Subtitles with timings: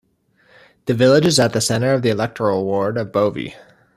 [0.87, 3.53] The village is at the centre of the electoral ward of Bovey.